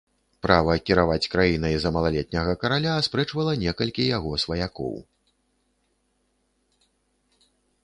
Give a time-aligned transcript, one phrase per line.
[0.45, 4.99] Права кіраваць краінай за малалетняга караля аспрэчвала некалькі яго сваякоў.